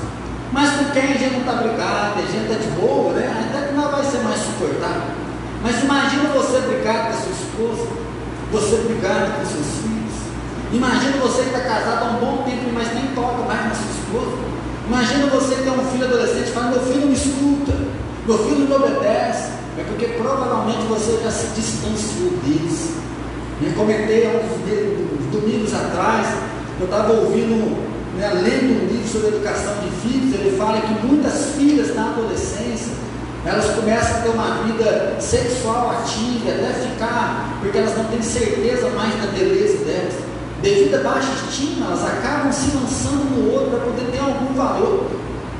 [0.52, 3.50] Mas com quem a gente não está brigado, a gente está de boa, né?
[3.50, 5.02] Até que não vai ser mais suportável.
[5.62, 7.88] Mas imagina você brigar com a sua esposa,
[8.50, 10.16] você brigar com seus filhos.
[10.72, 13.90] Imagina você que está casado há um bom tempo, mas nem toca mais na sua
[13.92, 14.57] esposa.
[14.88, 17.72] Imagina você tem um filho adolescente e fala, meu filho não me escuta,
[18.26, 19.50] meu filho não me obedece.
[19.76, 22.94] É porque provavelmente você já se distanciou deles.
[23.62, 26.26] Eu comentei há uns domingos atrás,
[26.80, 27.76] eu estava ouvindo,
[28.16, 32.92] né, lendo um livro sobre educação de filhos, ele fala que muitas filhas na adolescência
[33.44, 38.88] elas começam a ter uma vida sexual ativa, até ficar, porque elas não têm certeza
[38.90, 40.27] mais da beleza delas.
[40.62, 45.06] Devido à baixa estima, elas acabam se lançando no outro para poder ter algum valor.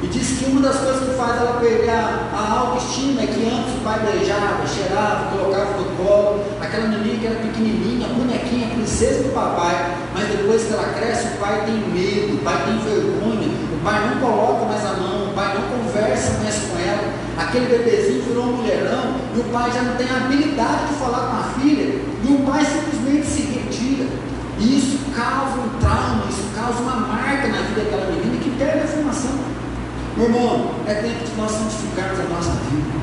[0.03, 3.75] E diz que uma das coisas que faz ela perder a, autoestima é que antes
[3.75, 9.35] o pai beijava, cheirava, colocava no colo, aquela menina que era pequenininha, bonequinha, princesa do
[9.35, 13.85] papai, mas depois que ela cresce, o pai tem medo, o pai tem vergonha, o
[13.85, 18.23] pai não coloca mais a mão, o pai não conversa mais com ela, aquele bebezinho
[18.23, 21.61] virou um mulherão e o pai já não tem a habilidade de falar com a
[21.61, 24.07] filha e o pai se retira.
[24.61, 25.69] E isso causa um
[26.69, 29.31] causa uma marca na vida daquela menina que perde a formação.
[30.17, 32.99] Meu irmão, é tempo de nós santificarmos a nossa vida.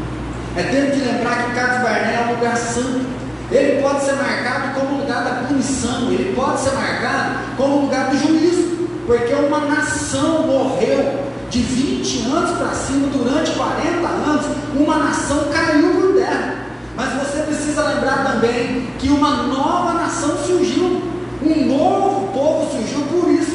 [0.56, 3.06] É tempo de lembrar que Carlos Barné é um lugar santo.
[3.52, 8.18] ele pode ser marcado como lugar da punição, ele pode ser marcado como lugar do
[8.18, 15.46] juízo, porque uma nação morreu de 20 anos para cima, durante 40 anos, uma nação
[15.52, 16.56] caiu por terra.
[16.96, 21.02] Mas você precisa lembrar também que uma nova nação surgiu,
[21.44, 23.55] um novo povo surgiu, por isso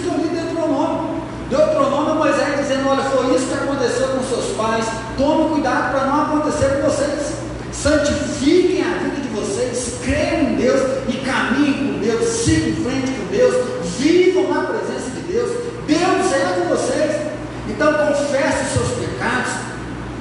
[1.51, 2.15] Deuteronômio.
[2.15, 4.87] Moisés dizendo: Olha, foi isso que aconteceu com seus pais,
[5.19, 7.35] tome cuidado para não acontecer com vocês.
[7.73, 13.13] Santifiquem a vida de vocês, creiam em Deus e caminhem com Deus, sigam em frente
[13.13, 13.55] com Deus,
[13.99, 15.51] vivam na presença de Deus.
[15.87, 17.31] Deus é com vocês.
[17.69, 19.53] Então confesse os seus pecados,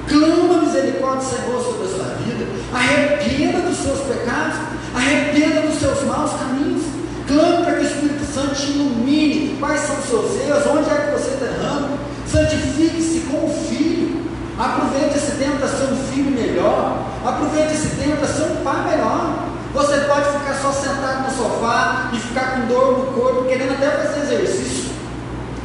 [0.07, 4.55] clama misericórdia, Senhor, sobre a sua vida, arrependa dos seus pecados,
[4.95, 6.83] arrependa dos seus maus caminhos,
[7.27, 10.95] clame para que o Espírito Santo te ilumine quais são os seus erros, onde é
[10.95, 14.21] que você está errando, santifique-se com o Filho,
[14.57, 18.91] aproveite esse tempo para ser um filho melhor, aproveite esse tempo para ser um pai
[18.91, 19.45] melhor.
[19.73, 23.89] Você pode ficar só sentado no sofá e ficar com dor no corpo, querendo até
[23.89, 24.89] fazer exercício.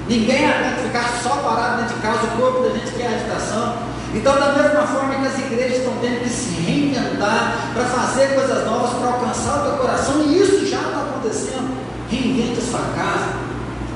[0.08, 3.76] Ninguém aguenta ficar só parado dentro de casa, o corpo da gente quer agitação.
[4.14, 8.64] Então, da mesma forma que as igrejas estão tendo que se reinventar para fazer coisas
[8.64, 11.74] novas, para alcançar o teu coração, e isso já está acontecendo.
[12.08, 13.28] Reinvente a sua casa,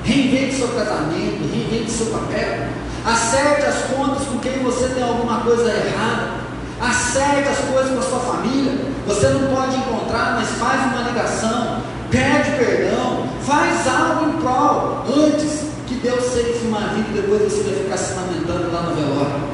[0.02, 2.68] reinvente seu casamento, reinvente seu papel,
[3.04, 6.38] acerte as contas com quem você tem alguma coisa errada,
[6.80, 8.87] acerte as coisas com a sua família.
[9.08, 15.68] Você não pode encontrar, mas faz uma ligação, pede perdão, faz algo em prol antes
[15.86, 19.48] que Deus ceife uma vida e depois você vai ficar se lamentando lá no velório.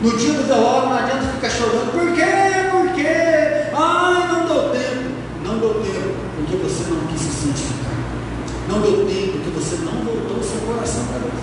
[0.00, 2.70] No dia do velório não adianta ficar chorando, por quê?
[2.70, 3.74] Por quê?
[3.74, 5.10] Ai, não deu tempo.
[5.42, 7.98] Não deu tempo, porque você não quis se santificar.
[8.68, 11.42] Não deu tempo, porque você não voltou o seu coração para Deus.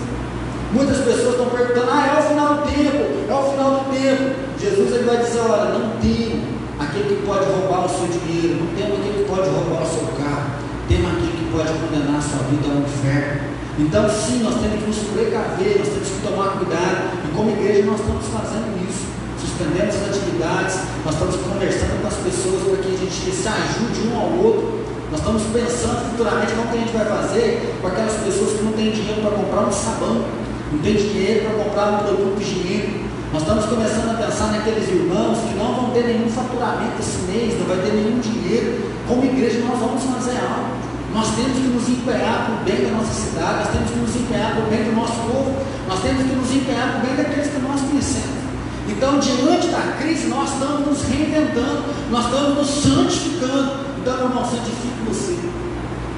[0.72, 4.36] Muitas pessoas estão perguntando, ah, é o final do tempo, é o final do tempo.
[4.58, 8.68] Jesus ele vai dizer, olha, não tem aquele que pode roubar o seu dinheiro, não
[8.74, 12.42] tem aquele que pode roubar o seu carro, tem aquele que pode condenar a sua
[12.50, 13.52] vida ao inferno.
[13.78, 17.88] Então, sim, nós temos que nos precaver, nós temos que tomar cuidado, e como igreja
[17.88, 19.08] nós estamos fazendo isso,
[19.40, 24.12] suspendendo as atividades, nós estamos conversando com as pessoas para que a gente se ajude
[24.12, 24.82] um ao outro.
[25.10, 28.72] Nós estamos pensando futuramente como que a gente vai fazer com aquelas pessoas que não
[28.72, 30.24] têm dinheiro para comprar um sabão,
[30.72, 33.11] não têm dinheiro para comprar um produto higiênico.
[33.32, 37.58] Nós estamos começando a pensar naqueles irmãos que não vão ter nenhum faturamento esse mês,
[37.58, 38.92] não vai ter nenhum dinheiro.
[39.08, 40.76] Como igreja, nós vamos fazer algo.
[41.14, 44.16] Nós temos que nos empenhar para o bem da nossa cidade, nós temos que nos
[44.16, 45.56] empenhar para o bem do nosso povo,
[45.88, 48.42] nós temos que nos empenhar para o bem daqueles que nós conhecemos.
[48.88, 53.72] Então, diante da crise, nós estamos nos reinventando, nós estamos nos santificando.
[53.96, 55.38] Então, meu irmão, santifique você.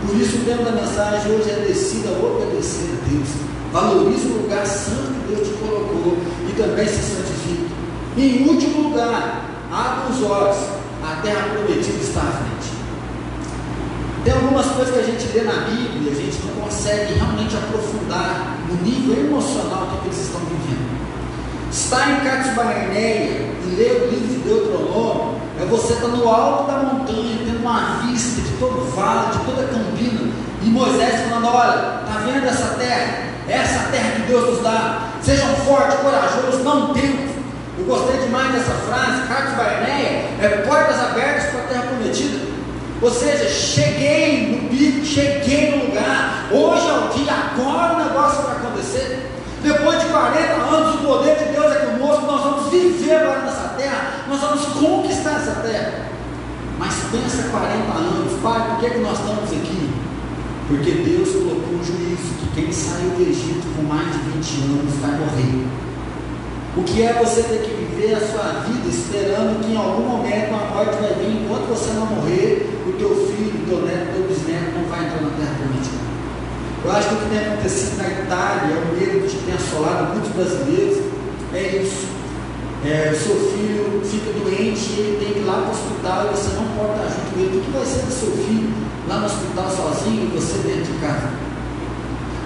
[0.03, 3.31] Por isso, o tema da mensagem hoje é descida obedecer a Deus.
[3.73, 6.19] Valorize o lugar santo que Deus te colocou
[6.55, 7.69] e também se santifique.
[8.17, 10.57] Em último lugar, abra os olhos,
[11.03, 12.73] a terra prometida está à frente.
[14.25, 18.59] Tem algumas coisas que a gente lê na Bíblia, a gente não consegue realmente aprofundar
[18.69, 20.95] no nível emocional que eles estão vivendo.
[21.71, 26.71] Estar em Cátia Barneia e ler o livro de Deuteronômio é você estar no alto
[26.71, 30.31] da montanha, tendo uma vista de todo o vale, de toda a campina,
[30.63, 33.34] e Moisés falando: Olha, está vendo essa terra?
[33.49, 35.09] Essa terra que Deus nos dá.
[35.23, 37.35] Sejam fortes, corajosos, não tentem.
[37.79, 42.55] Eu gostei demais dessa frase, Cátia Barneia, é portas abertas para a terra prometida.
[43.03, 46.47] Ou seja, cheguei no pico, cheguei no lugar.
[46.53, 49.31] Hoje é o dia, agora o negócio vai acontecer.
[49.63, 52.27] Depois de 40 anos, o poder de Deus é conosco.
[52.27, 54.25] Nós vamos viver agora nessa terra.
[54.29, 56.05] Nós vamos conquistar essa terra.
[56.79, 59.84] Mas pensa 40 anos, pai, por que, que nós estamos aqui?
[60.67, 64.95] Porque Deus colocou um juízo que quem saiu do Egito com mais de 20 anos
[65.01, 65.67] vai morrer.
[66.77, 70.55] O que é você ter que viver a sua vida esperando que em algum momento
[70.55, 74.13] a morte vai vir, enquanto você não morrer, o teu filho, o teu neto, o
[74.15, 76.05] teu bisneto não vai entrar na terra prometida.
[76.85, 80.15] Eu acho que o que tem acontecido na Itália, é o medo que tem assolado
[80.15, 80.99] muitos brasileiros,
[81.53, 82.14] é isso.
[82.85, 86.27] É, o seu filho fica doente e ele tem que ir lá para o hospital
[86.27, 87.57] e você não pode estar junto com ele.
[87.57, 88.75] O que vai ser do seu filho
[89.09, 91.31] lá no hospital sozinho e você dentro de casa?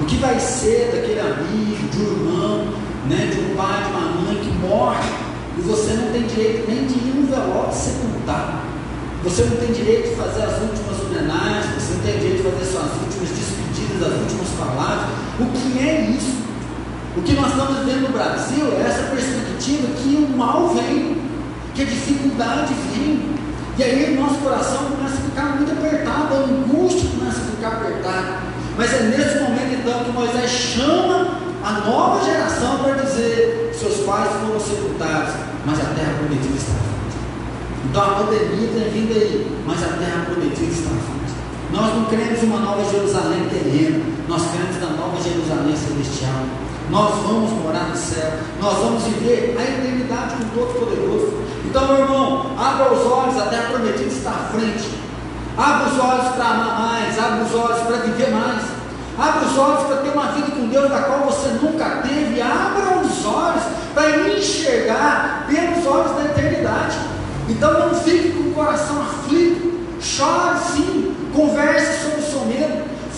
[0.01, 2.69] O que vai ser daquele amigo, de um irmão,
[3.11, 5.11] né, de um pai, de uma mãe que morre
[5.59, 8.63] e você não tem direito nem de ir no velório sepultar.
[9.25, 12.65] Você não tem direito de fazer as últimas homenagens, você não tem direito de fazer
[12.65, 15.11] suas últimas despedidas, as últimas palavras.
[15.41, 16.48] O que é isso?
[17.19, 21.21] O que nós estamos vivendo no Brasil é essa perspectiva que o mal vem,
[21.75, 23.35] que a dificuldade vem.
[23.77, 27.69] E aí o nosso coração começa a ficar muito apertado, a angústia começa a ficar
[27.83, 28.39] apertada.
[28.77, 34.31] Mas é nesse momento então que Moisés chama a nova geração para dizer: seus pais
[34.47, 35.35] foram sepultados,
[35.67, 36.73] mas a terra prometida está
[37.91, 41.35] Então a pandemia tem vindo aí, mas a terra prometida está frente.
[41.73, 46.68] Nós não queremos uma nova Jerusalém terrena, nós queremos na nova Jerusalém celestial.
[46.91, 51.35] Nós vamos morar no céu, nós vamos viver a eternidade com o Todo-Poderoso.
[51.67, 54.89] Então, meu irmão, abra os olhos, a terra prometida está à frente.
[55.57, 58.63] Abra os olhos para amar mais, abra os olhos para viver mais.
[59.19, 62.41] Abra os olhos para ter uma vida com Deus da qual você nunca teve.
[62.41, 63.63] Abra os olhos
[63.93, 66.97] para enxergar pelos olhos da eternidade.
[67.49, 69.79] Então não fique com o coração aflito.
[70.01, 71.15] Chore sim.
[71.35, 72.28] Converse sobre.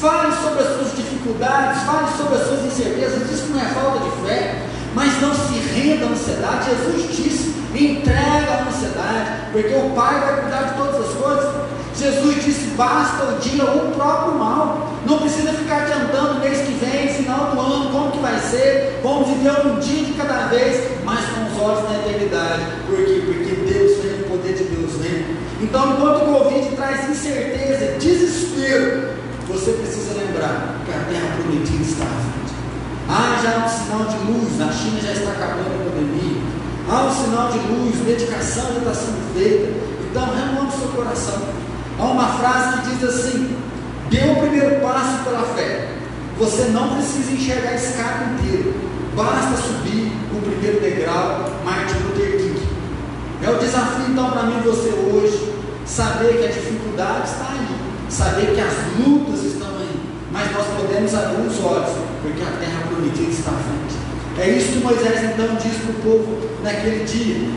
[0.00, 1.82] Fale sobre as suas dificuldades.
[1.82, 3.30] Fale sobre as suas incertezas.
[3.30, 4.62] Isso não é falta de fé.
[4.94, 6.70] Mas não se renda à ansiedade.
[6.70, 11.54] Jesus disse: entrega a ansiedade, porque o Pai vai cuidar de todas as coisas.
[11.94, 14.90] Jesus disse: basta o dia o próprio mal.
[15.06, 19.00] Não precisa ficar adiantando mês que vem, final do ano, como que vai ser.
[19.02, 22.62] Vamos viver um dia de cada vez, mas com os olhos na eternidade.
[22.86, 23.22] Por quê?
[23.24, 25.26] Porque Deus vem, o poder de Deus vem.
[25.60, 29.10] Então, enquanto o Covid traz incerteza, desespero,
[29.48, 29.89] você precisa
[30.30, 32.54] lembrar que a terra prometida está à frente.
[33.08, 36.40] Ah, já há um sinal de luz, a China já está acabando a pandemia.
[36.88, 39.72] Há um sinal de luz, medicação já está sendo feita.
[40.10, 41.42] Então, renove seu coração.
[41.98, 43.56] Há uma frase que diz assim:
[44.10, 45.88] dê o primeiro passo pela fé.
[46.38, 48.72] Você não precisa enxergar a escada inteira,
[49.14, 52.62] basta subir o primeiro degrau, Martin Luther King.
[53.42, 55.52] É o desafio então para mim você hoje,
[55.84, 59.59] saber que a dificuldade está aí, saber que as lutas estão
[60.30, 61.90] mas nós podemos abrir os olhos,
[62.22, 64.10] porque a terra prometida está à frente.
[64.38, 67.48] É isso que Moisés então diz para o povo naquele dia.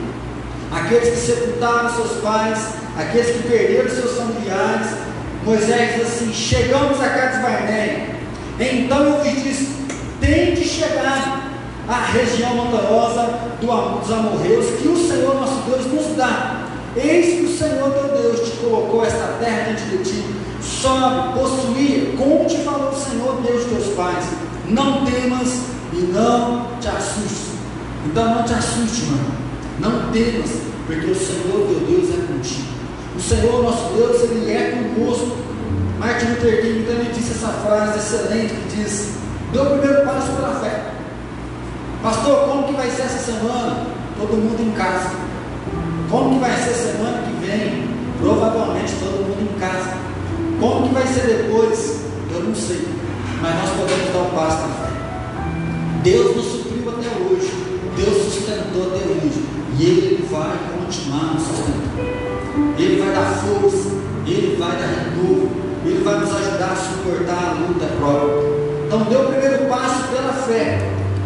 [0.71, 2.59] Aqueles que sepultaram seus pais,
[2.97, 4.88] aqueles que perderam seus familiares.
[5.45, 8.07] Moisés diz assim: Chegamos a Cades Barneia.
[8.59, 9.69] Então eu vos disse:
[10.19, 11.51] Tem de chegar
[11.88, 16.65] à região montanhosa dos amorreus, que o Senhor nosso Deus nos dá.
[16.95, 20.42] Eis que o Senhor teu Deus te colocou esta terra diante de ti.
[20.84, 24.25] Sobe, possuía, como te falou o Senhor Deus de teus pais.
[24.67, 25.61] Não temas
[25.93, 27.53] e não te assustes.
[28.05, 29.31] Então não te assuste, mano.
[29.79, 30.49] Não temas,
[30.86, 32.67] porque o Senhor teu Deus é contigo.
[33.15, 35.38] O Senhor nosso Deus, Ele é conosco.
[35.99, 39.13] Martin Luther King também disse essa frase excelente que diz:
[39.53, 40.91] Deu o primeiro passo pela fé.
[42.03, 43.88] Pastor, como que vai ser essa semana?
[44.19, 45.11] Todo mundo em casa.
[46.11, 47.88] Como que vai ser semana que vem?
[48.19, 50.12] Provavelmente todo mundo em casa.
[50.64, 52.03] Como que vai ser depois?
[52.34, 52.88] Eu não sei.
[53.41, 54.93] Mas nós podemos dar um passo na fé.
[56.03, 57.51] Deus nos supriu até hoje.
[57.97, 59.43] Deus sustentou até hoje.
[59.78, 62.80] E Ele vai continuar nos sustentando.
[62.80, 63.89] Ele vai dar força,
[64.26, 65.51] Ele vai dar renovo,
[65.84, 68.88] Ele vai nos ajudar a suportar a luta própria.
[68.88, 70.80] Então, dê o primeiro passo pela fé.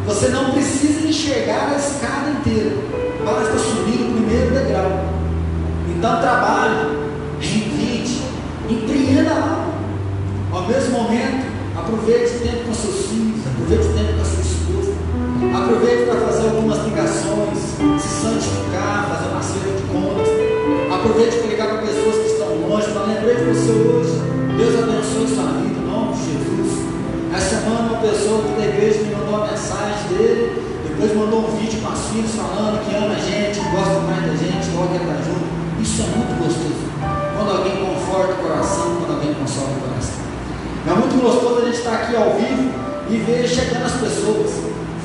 [0.08, 2.76] Você não precisa enxergar a escada inteira,
[3.24, 5.06] basta subir o primeiro degrau.
[5.96, 6.97] Então, trabalhe,
[9.18, 14.46] Ao mesmo momento, aproveite o tempo com seus filhos, aproveite o tempo com a sua
[14.46, 14.94] esposa,
[15.58, 17.58] aproveite para fazer algumas ligações,
[17.98, 20.30] se santificar, fazer uma série de contas.
[20.94, 24.22] Aproveite para ligar para pessoas que estão longe, para lembrei de você hoje.
[24.54, 26.70] Deus abençoe sua vida, em nome de Jesus.
[27.34, 31.82] Essa semana uma pessoa da igreja me mandou uma mensagem dele, depois mandou um vídeo
[31.82, 35.50] com as filhas falando que ama a gente, gosta mais da gente, logo estar junto.
[35.82, 36.86] Isso é muito gostoso.
[37.34, 40.24] Quando alguém conforta o coração, quando alguém consola o coração.
[40.88, 42.72] É muito gostoso a gente estar aqui ao vivo
[43.10, 44.52] e ver chegando as pessoas.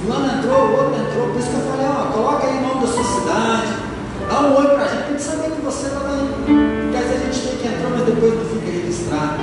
[0.01, 2.87] Fulano entrou, o outro entrou, por isso que eu falei, ó, coloca aí o nome
[2.87, 3.83] da sua cidade,
[4.29, 6.31] Dá um oi para a gente, para gente saber que você está aí.
[6.47, 9.37] Porque às vezes a gente tem que entrar, mas depois não fica registrado.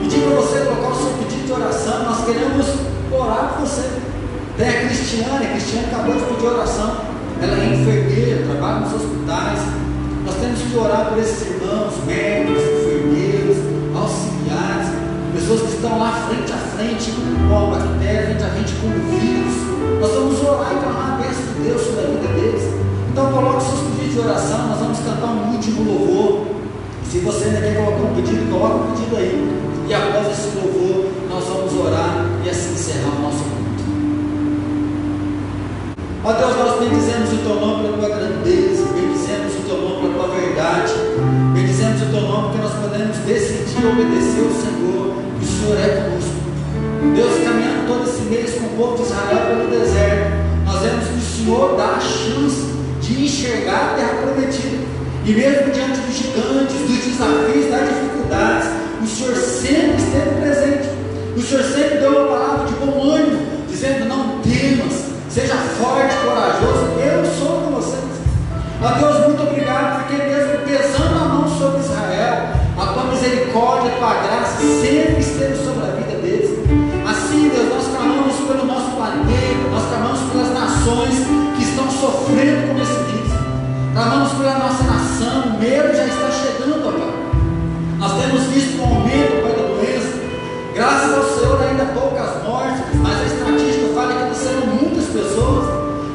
[0.00, 2.04] Pedir para você colocar o seu pedido de oração.
[2.04, 2.66] Nós queremos
[3.12, 3.90] orar por você.
[4.56, 6.96] Tem a Cristiane, a Cristiane acabou de pedir oração.
[7.42, 9.60] Ela é enfermeira, trabalha nos hospitais.
[10.24, 12.79] Nós temos que orar por esses irmãos, médicos,
[15.80, 17.10] estão lá frente a frente
[17.48, 19.56] com a bactéria, frente a frente com o vírus.
[19.98, 22.64] Nós vamos orar e clamar a bênção de Deus sobre a vida deles.
[23.10, 26.46] Então coloque seus pedidos de oração, nós vamos cantar um último louvor.
[27.08, 29.60] Se você ainda quer colocar um pedido, coloque um pedido aí.
[29.88, 33.84] E após esse louvor, nós vamos orar e assim encerrar o nosso culto.
[36.24, 40.28] Ó Deus, nós bendizemos o teu nome pela tua grandeza, bendizemos o teu nome pela
[40.28, 40.92] tua verdade,
[41.54, 46.40] bendizemos o teu nome porque nós podemos decidir obedecer ao Senhor, o Senhor é conosco.
[47.14, 50.30] Deus caminhando todo esse mês com o povo de Israel pelo deserto.
[50.64, 52.70] Nós vemos que o Senhor dá a chance
[53.00, 54.84] de enxergar a terra prometida.
[55.24, 58.68] E mesmo diante dos gigantes, dos desafios, das dificuldades,
[59.02, 60.88] o Senhor sempre esteve presente.
[61.36, 67.00] O Senhor sempre deu uma palavra de bom ânimo, dizendo: Não temas, seja forte, corajoso,
[67.00, 68.00] eu sou com vocês.
[68.82, 73.96] A Deus, muito obrigado, porque mesmo pesando a mão sobre Israel, a tua misericórdia, a
[73.96, 75.22] tua graça sempre
[80.80, 81.14] nações
[81.56, 83.32] que estão sofrendo com esse vírus.
[83.92, 87.12] Clamamos pela nossa nação, o medo já está chegando, ó Pai.
[87.98, 90.20] Nós temos visto um aumento, Pai, da doença.
[90.74, 95.66] Graças ao Senhor, ainda poucas mortes, mas a estatística fala que estão muitas pessoas.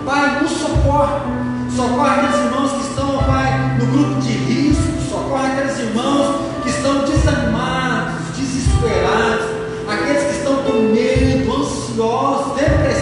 [0.04, 1.20] Pai, nos socorre.
[1.76, 5.10] Socorre aqueles irmãos que estão, ó Pai, no grupo de risco.
[5.10, 9.46] Socorre aqueles irmãos que estão desanimados, desesperados.
[9.88, 12.95] Aqueles que estão com medo, ansiosos, depressivos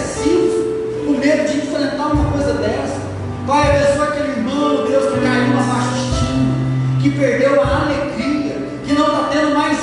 [2.63, 3.01] dessa.
[3.45, 6.55] Pai, é abençoa aquele irmão, Deus, que caiu na baixa estima,
[7.01, 8.55] que perdeu a alegria,
[8.85, 9.82] que não está tendo mais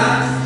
[0.00, 0.39] está